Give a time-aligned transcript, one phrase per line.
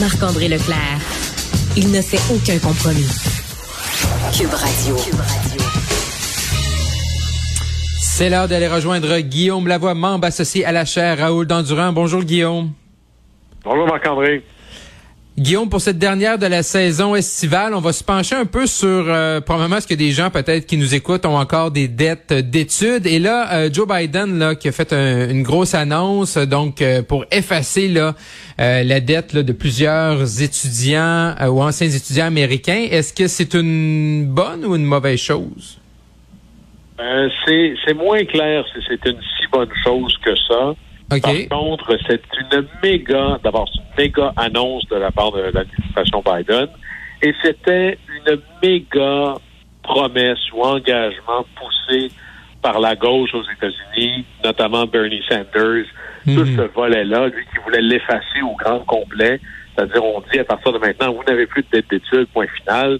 [0.00, 0.98] Marc-André Leclerc.
[1.76, 3.06] Il ne fait aucun compromis.
[4.32, 4.96] Cube Radio.
[8.00, 11.92] C'est l'heure d'aller rejoindre Guillaume Lavoie, membre associé à la chaire Raoul Dandurand.
[11.92, 12.72] Bonjour Guillaume.
[13.62, 14.42] Bonjour Marc-André.
[15.40, 18.86] Guillaume, pour cette dernière de la saison estivale, on va se pencher un peu sur
[18.86, 23.06] euh, probablement ce que des gens peut-être qui nous écoutent ont encore des dettes d'études.
[23.06, 27.24] Et là, euh, Joe Biden là qui a fait une grosse annonce donc euh, pour
[27.32, 28.12] effacer là
[28.60, 32.88] euh, la dette là, de plusieurs étudiants ou anciens étudiants américains.
[32.90, 35.78] Est-ce que c'est une bonne ou une mauvaise chose?
[37.46, 40.74] c'est moins clair si c'est une si bonne chose que ça.
[41.10, 46.22] Par contre, c'est une méga, d'abord, c'est une méga annonce de la part de l'administration
[46.24, 46.68] Biden.
[47.22, 49.34] Et c'était une méga
[49.82, 52.10] promesse ou engagement poussé
[52.62, 55.86] par la gauche aux États-Unis, notamment Bernie Sanders,
[56.24, 56.56] tout mhm.
[56.56, 59.40] ce volet-là, lui qui voulait l'effacer au grand complet.
[59.74, 62.98] C'est-à-dire, on dit à partir de maintenant, vous n'avez plus de dette d'études, point final.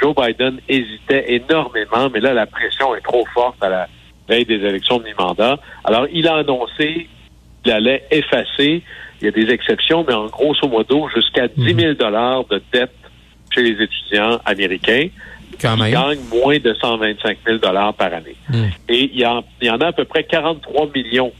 [0.00, 3.88] Joe Biden hésitait énormément, mais là, la pression est trop forte à la
[4.28, 5.58] veille des élections de mi-mandat.
[5.84, 7.08] Alors, il a annoncé
[7.64, 8.82] il allait effacer.
[9.20, 11.94] Il y a des exceptions, mais en grosso modo, jusqu'à 10 000 mhm.
[11.94, 12.90] dollars de dette
[13.54, 15.08] chez les étudiants américains
[15.58, 18.36] qui gagnent moins de 125 000 dollars par année.
[18.50, 18.70] Mhm.
[18.88, 21.32] Et il y, en, il y, en, a à peu près 43 millions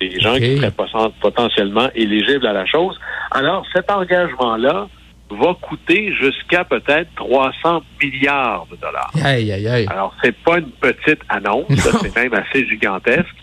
[0.00, 2.98] des gens qui seraient potentiellement éligibles à la chose.
[3.30, 4.88] Alors, cet engagement-là
[5.30, 9.10] va coûter jusqu'à peut-être 300 milliards de dollars.
[9.24, 9.86] Aïe, aïe, aïe.
[9.90, 13.34] Alors, c'est pas une petite annonce, c'est même assez gigantesque.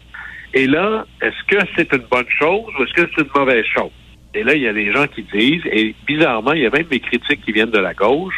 [0.54, 3.92] Et là, est-ce que c'est une bonne chose ou est-ce que c'est une mauvaise chose?
[4.34, 6.84] Et là, il y a des gens qui disent, et bizarrement, il y a même
[6.84, 8.36] des critiques qui viennent de la gauche.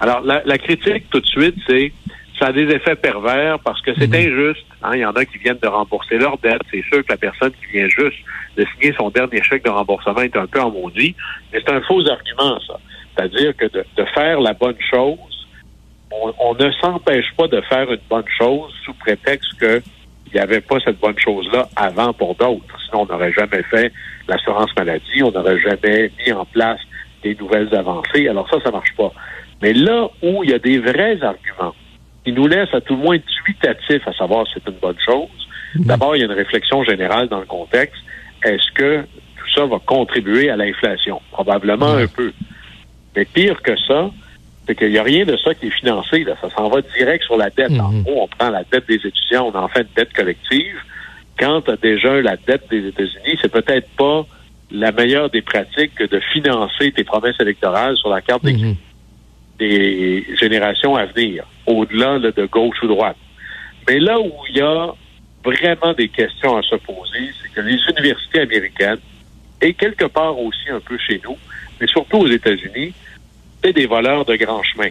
[0.00, 1.92] Alors, la, critique, tout de suite, c'est
[2.38, 4.14] ça a des effets pervers parce que c'est mhm.
[4.14, 4.66] injuste.
[4.82, 4.90] Hein.
[4.94, 6.62] Il y en a qui viennent de rembourser leur dette.
[6.70, 8.18] C'est sûr que la personne qui vient juste
[8.56, 11.16] de signer son dernier chèque de remboursement est un peu en maudit,
[11.52, 12.78] mais c'est un faux argument, ça.
[13.16, 15.48] C'est-à-dire que de, faire la bonne chose,
[16.12, 19.82] on, on ne s'empêche pas de faire une bonne chose sous prétexte que
[20.32, 22.78] il n'y avait pas cette bonne chose-là avant pour d'autres.
[22.86, 23.92] Sinon, on n'aurait jamais fait
[24.28, 26.80] l'assurance maladie, on n'aurait jamais mis en place
[27.22, 28.28] des nouvelles avancées.
[28.28, 29.12] Alors ça, ça marche pas.
[29.62, 31.74] Mais là où il y a des vrais arguments
[32.24, 35.28] qui nous laissent à tout le moins dubitatifs à savoir si c'est une bonne chose,
[35.74, 35.86] mhm.
[35.86, 38.02] d'abord, il y a une réflexion générale dans le contexte.
[38.44, 41.20] Est-ce que tout ça va contribuer à l'inflation?
[41.32, 42.32] Probablement un peu.
[43.16, 44.10] Mais pire que ça,
[44.68, 46.24] c'est qu'il n'y a rien de ça qui est financé.
[46.24, 46.34] Là.
[46.42, 47.72] Ça s'en va direct sur la dette.
[47.80, 48.02] En mhm.
[48.02, 50.76] gros, on prend la dette des étudiants, on en fait une dette collective.
[51.38, 54.26] Quand tu as déjà la dette des États-Unis, c'est peut-être pas
[54.70, 58.74] la meilleure des pratiques que de financer tes promesses électorales sur la carte des, mhm.
[59.58, 63.16] des générations à venir, au-delà de gauche ou droite.
[63.88, 64.92] Mais là où il y a
[65.42, 68.98] vraiment des questions à se poser, c'est que les universités américaines,
[69.62, 71.38] et quelque part aussi un peu chez nous,
[71.80, 72.92] mais surtout aux États-Unis,
[73.62, 74.90] c'est des voleurs de grand chemin.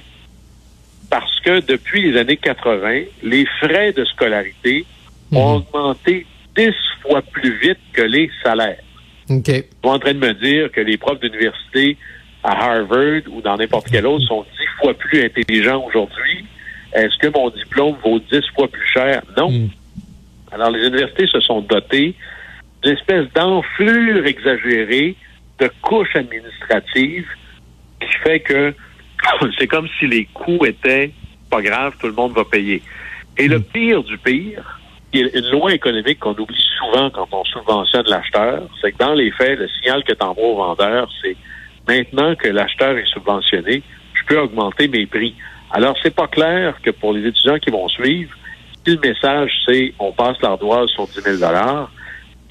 [1.09, 4.85] Parce que depuis les années 80, les frais de scolarité
[5.31, 5.55] ont mhm.
[5.57, 8.81] augmenté dix fois plus vite que les salaires.
[9.29, 9.65] Okay.
[9.83, 11.97] Vous êtes en train de me dire que les profs d'université
[12.43, 16.45] à Harvard ou dans n'importe quel autre sont dix fois plus intelligents aujourd'hui.
[16.93, 19.21] Est-ce que mon diplôme vaut dix fois plus cher?
[19.37, 19.51] Non.
[19.51, 19.69] Mhm.
[20.51, 22.15] Alors, les universités se sont dotées
[22.83, 25.15] d'une espèce d'enflure exagérée
[25.59, 27.27] de couches administratives
[27.99, 28.73] qui fait que
[29.57, 31.11] c'est comme si les coûts étaient
[31.49, 32.81] pas graves, tout le monde va payer.
[33.37, 33.63] Et le hmm.
[33.63, 34.79] pire du pire,
[35.11, 39.13] qui est une loi économique qu'on oublie souvent quand on subventionne l'acheteur, c'est que dans
[39.13, 41.37] les faits, le signal que t'envoies au vendeur, c'est
[41.87, 43.83] maintenant que l'acheteur est subventionné,
[44.13, 45.35] je peux augmenter mes prix.
[45.71, 48.35] Alors, c'est pas clair que pour les étudiants qui vont suivre,
[48.85, 51.51] si le message c'est on passe l'ardoise sur 10 000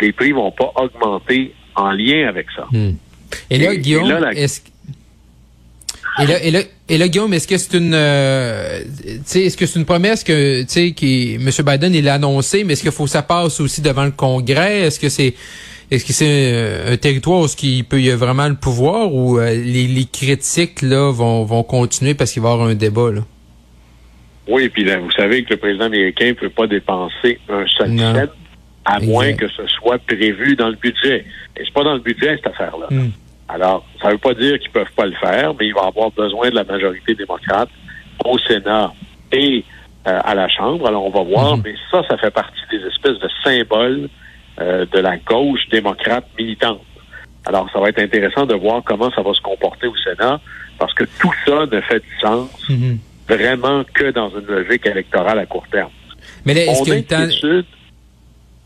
[0.01, 2.67] les prix vont pas augmenter en lien avec ça.
[2.71, 2.93] Hmm.
[3.51, 4.61] Et là, Guillaume, est-ce
[6.19, 9.79] et là, et là, et là, Guillaume, est-ce que c'est une, euh, est-ce que c'est
[9.79, 11.51] une promesse que, tu sais, qui, M.
[11.65, 14.81] Biden, il a annoncé, mais est-ce qu'il faut que ça passe aussi devant le Congrès?
[14.81, 15.35] Est-ce que c'est,
[15.91, 19.51] est-ce que c'est un territoire où il peut y a vraiment le pouvoir ou euh,
[19.51, 23.21] les, les, critiques là vont, vont continuer parce qu'il va y avoir un débat là?
[24.49, 27.99] Oui, puis là, vous savez que le président américain ne peut pas dépenser un seul
[27.99, 28.29] cent
[28.85, 31.25] à moins que ce soit prévu dans le budget.
[31.57, 32.87] Et c'est pas dans le budget cette affaire-là.
[32.89, 33.11] là hmm.
[33.49, 36.11] Alors, ça ne veut pas dire qu'ils peuvent pas le faire, mais il va avoir
[36.11, 37.69] besoin de la majorité démocrate
[38.25, 38.93] au Sénat
[39.33, 39.65] et
[40.07, 40.87] euh, à la Chambre.
[40.87, 41.63] Alors, on va voir, mhm.
[41.65, 44.09] mais ça, ça fait partie des espèces de symboles
[44.61, 46.83] euh, de la gauche démocrate militante.
[47.45, 50.41] Alors, ça va être intéressant de voir comment ça va se comporter au Sénat,
[50.79, 52.99] parce que tout ça ne fait du sens mhm.
[53.29, 55.91] vraiment que dans une logique électorale à court terme.
[56.45, 57.65] Mais là, est-ce que le temps...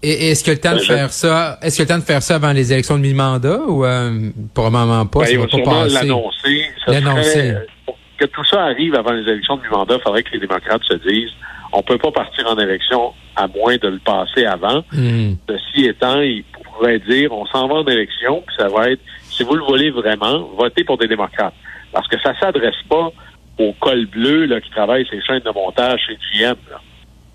[0.03, 2.37] Et est-ce que le temps de faire ça, est-ce que le temps de faire ça
[2.37, 5.95] avant les élections de mi-mandat ou euh, probablement pas, Ben, ça il va pas passer?
[5.95, 6.63] l'annoncer.
[6.87, 7.51] L'annoncer.
[7.51, 10.41] euh, pour que tout ça arrive avant les élections de mi-mandat, il faudrait que les
[10.41, 11.31] démocrates se disent
[11.73, 14.83] on peut pas partir en élection à moins de le passer avant.
[14.93, 15.35] Hmm.
[15.49, 19.01] Ceci étant, ils pourraient dire on s'en va en élection, puis ça va être
[19.31, 21.55] si vous le voulez vraiment, votez pour des démocrates.
[21.93, 23.11] Parce que ça s'adresse pas
[23.59, 26.57] aux cols bleus là, qui travaillent ces chaînes de montage chez GM.
[26.71, 26.81] Là.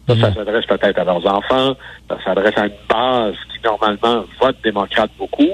[0.07, 0.35] Ça, ça Mhm.
[0.35, 1.75] s'adresse peut-être à leurs enfants,
[2.07, 5.49] ça s'adresse à une base qui normalement vote démocrate beaucoup.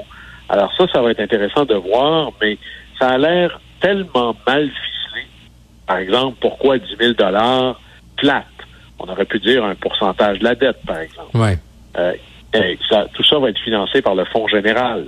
[0.48, 2.58] Alors ça, ça va être intéressant de voir, mais
[2.98, 5.26] ça a l'air tellement mal ficelé.
[5.86, 7.80] Par exemple, pourquoi 10 000 dollars
[8.16, 8.44] plate?
[8.98, 11.34] On aurait pu dire un pourcentage de la dette, par exemple.
[11.36, 11.58] Ouais.
[11.98, 12.12] Euh,
[12.90, 15.06] ça- tout ça va être financé par le Fonds général.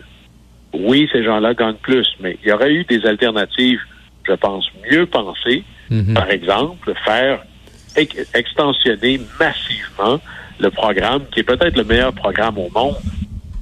[0.72, 3.80] Oui, ces gens-là gagnent plus, mais il y aurait eu des alternatives,
[4.26, 5.62] je pense, mieux pensées.
[5.90, 6.14] Mhm.
[6.14, 7.40] Par exemple, faire
[7.96, 10.20] extensionner massivement
[10.60, 12.96] le programme, qui est peut-être le meilleur programme au monde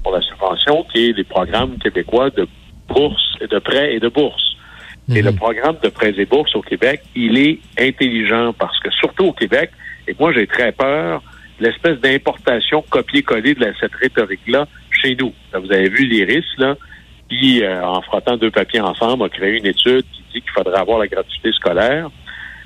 [0.03, 2.47] pour la subvention, qui est les programmes québécois de
[2.89, 4.57] bourse et de prêts et de bourse.
[5.09, 5.27] Et Mhm.
[5.27, 9.33] le programme de prêts et bourses au Québec, il est intelligent parce que surtout au
[9.33, 9.71] Québec,
[10.07, 11.23] et moi j'ai très peur,
[11.61, 15.33] l'espèce d'importation copier-coller de la- cette rhétorique-là chez nous.
[15.53, 16.77] Là, vous avez vu l'IRIS, là,
[17.29, 20.79] qui, euh, en frottant deux papiers ensemble, a créé une étude qui dit qu'il faudrait
[20.79, 22.11] avoir la gratuité scolaire.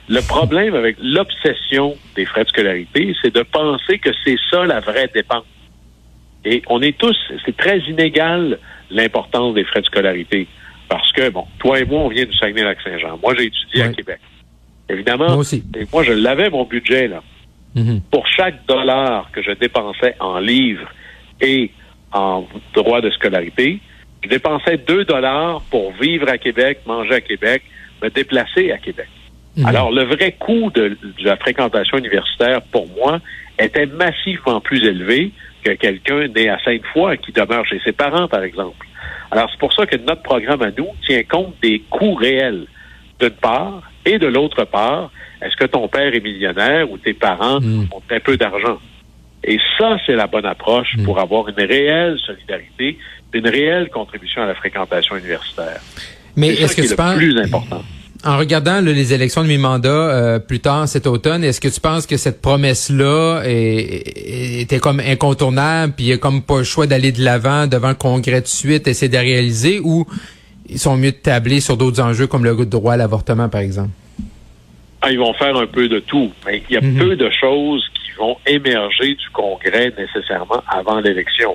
[0.08, 4.80] Le problème avec l'obsession des frais de scolarité, c'est de penser que c'est ça la
[4.80, 5.44] vraie dépense.
[6.44, 8.58] Et on est tous, c'est très inégal
[8.90, 10.46] l'importance des frais de scolarité.
[10.88, 13.18] Parce que, bon, toi et moi, on vient du Saguenay-Lac-Saint-Jean.
[13.20, 13.88] Moi, j'ai étudié à.
[13.88, 14.20] Québec.
[14.88, 15.64] Évidemment, Moi aussi.
[15.76, 17.22] et moi, je l'avais, mon budget, là.
[17.74, 18.00] Mhm.
[18.10, 20.88] Pour chaque dollar que je dépensais en livres
[21.40, 21.72] et
[22.12, 23.80] en droits de scolarité,
[24.22, 27.62] je dépensais deux dollars pour vivre à Québec, manger à Québec,
[28.02, 29.08] me déplacer à Québec.
[29.56, 29.66] Mhm.
[29.66, 33.20] Alors, le vrai coût de, de la fréquentation universitaire, pour moi,
[33.58, 35.32] était massivement plus élevé
[35.64, 38.86] que quelqu'un né à Sainte-Foy qui demeure chez ses parents, par exemple.
[39.30, 42.66] Alors, c'est pour ça que notre programme à nous tient compte des coûts réels,
[43.18, 45.10] d'une part, et de l'autre part,
[45.42, 47.86] est-ce que ton père est millionnaire ou tes parents Mm.
[47.92, 48.78] ont très peu d'argent?
[49.42, 51.04] Et ça, c'est la bonne approche Mm.
[51.04, 52.98] pour avoir une réelle solidarité,
[53.32, 55.80] une réelle contribution à la fréquentation universitaire.
[56.36, 57.82] Mais est-ce que tu le penses, plus important.
[58.26, 61.80] En regardant là, les élections de mi-mandat euh, plus tard cet automne, est-ce que tu
[61.80, 66.86] penses que cette promesse-là était comme incontournable, puis il n'y a comme pas le choix
[66.86, 70.06] d'aller de l'avant devant le Congrès de suite, essayer de réaliser, ou
[70.68, 73.90] ils sont mieux de tabler sur d'autres enjeux comme le droit à l'avortement, par exemple?
[75.02, 76.98] Ah, ils vont faire un peu de tout, mais il y a Mhm.
[76.98, 81.54] peu de choses qui vont émerger du Congrès nécessairement avant l'élection.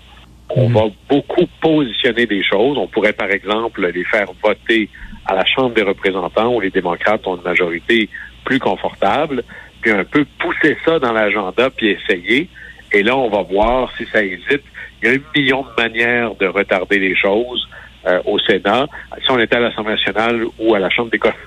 [0.49, 0.73] On Mhm.
[0.75, 2.77] va beaucoup positionner des choses.
[2.77, 4.89] On pourrait, par exemple, les faire voter
[5.25, 8.09] à la Chambre des représentants où les démocrates ont une majorité
[8.43, 9.43] plus confortable,
[9.81, 12.49] puis un peu pousser ça dans l'agenda, puis essayer.
[12.91, 14.63] Et là, on va voir si ça hésite.
[15.01, 17.67] Il y a un million de manières de retarder les choses
[18.05, 18.87] euh, au Sénat.
[19.23, 21.37] Si on était à l'Assemblée nationale ou à la Chambre des communes,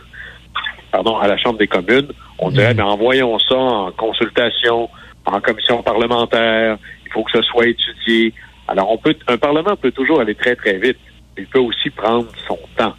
[0.91, 4.89] pardon, à la Chambre des communes, on dirait, ben, envoyons ça en consultation,
[5.27, 8.33] en commission parlementaire, il faut que ce soit étudié.
[8.69, 10.99] Alors, on peut, un Parlement peut toujours aller très, très vite.
[11.37, 12.95] Il peut aussi prendre son temps.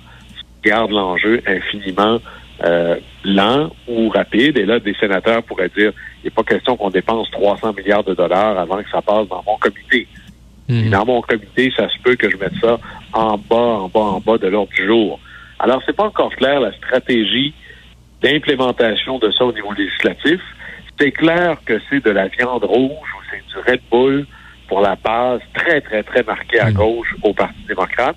[0.65, 2.19] Garde l'enjeu infiniment
[2.63, 4.57] euh, lent ou rapide.
[4.57, 5.91] Et là, des sénateurs pourraient dire,
[6.23, 9.43] il n'est pas question qu'on dépense 300 milliards de dollars avant que ça passe dans
[9.45, 10.07] mon comité.
[10.69, 10.89] Mhm.
[10.89, 12.79] Dans mon comité, ça se peut que je mette ça
[13.13, 15.19] en bas, en bas, en bas de l'ordre du jour.
[15.59, 17.53] Alors, c'est pas encore clair la stratégie
[18.21, 20.41] d'implémentation de ça au niveau législatif.
[20.99, 24.25] C'est clair que c'est de la viande rouge ou c'est du Red Bull
[24.67, 26.73] pour la base très, très, très marquée à Mm.
[26.73, 28.15] gauche au Parti démocrate.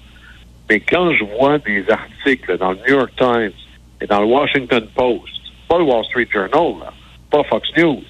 [0.69, 3.53] Mais quand je vois des articles dans le New York Times
[4.01, 5.35] et dans le Washington Post,
[5.69, 6.93] pas le Wall Street Journal, là,
[7.31, 8.03] pas Fox News,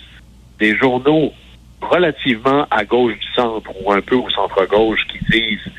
[0.58, 1.32] des journaux
[1.80, 5.72] relativement à gauche du centre ou un peu au centre-gauche qui disent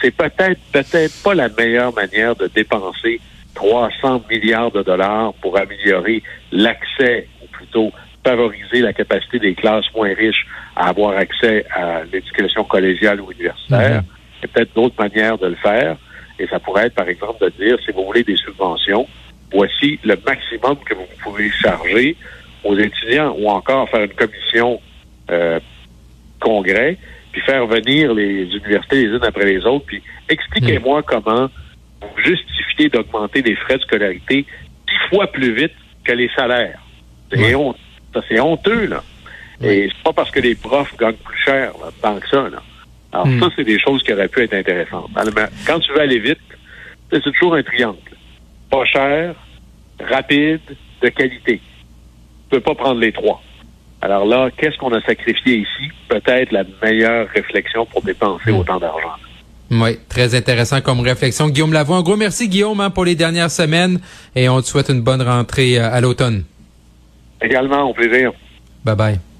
[0.00, 3.20] c'est peut-être peut-être pas la meilleure manière de dépenser
[3.54, 7.92] 300 milliards de dollars pour améliorer l'accès, ou plutôt
[8.24, 10.46] favoriser la capacité des classes moins riches
[10.76, 14.02] à avoir accès à l'éducation collégiale ou universitaire.
[14.02, 14.08] Mhm.
[14.38, 15.96] Il y a peut-être d'autres manières de le faire.
[16.42, 19.06] Et ça pourrait être, par exemple, de dire, si vous voulez des subventions,
[19.52, 22.16] voici le maximum que vous pouvez charger
[22.64, 24.80] aux étudiants ou encore faire une commission
[25.30, 25.60] euh,
[26.40, 26.98] congrès,
[27.30, 31.48] puis faire venir les universités les unes après les autres, puis expliquez-moi comment
[32.00, 34.44] vous justifiez d'augmenter les frais de scolarité
[34.88, 35.72] dix fois plus vite
[36.04, 36.80] que les salaires.
[37.32, 37.76] C'est honte-
[38.40, 39.02] honteux, là.
[39.62, 42.60] Et c'est pas parce que les profs gagnent plus cher, là, tant que ça, là.
[43.12, 43.40] Alors, Hmm.
[43.40, 45.10] ça, c'est des choses qui auraient pu être intéressantes.
[45.14, 45.34] Alors,
[45.66, 46.38] Quand tu veux aller vite,
[47.10, 47.98] c'est toujours un triangle.
[48.70, 49.34] Pas cher,
[50.00, 50.60] rapide,
[51.02, 51.60] de qualité.
[51.60, 53.42] Tu peux pas prendre les trois.
[54.00, 55.90] Alors là, qu'est-ce qu'on a sacrifié ici?
[56.08, 59.12] Peut-être la meilleure réflexion pour dépenser autant d'argent.
[59.70, 61.48] Oui, très intéressant comme réflexion.
[61.48, 64.00] Guillaume Lavoie, un gros merci Guillaume hein, pour les dernières semaines
[64.34, 66.44] et on te souhaite une bonne rentrée euh, à l'automne.
[67.40, 68.32] Également, au plaisir.
[68.84, 69.31] Bye bye.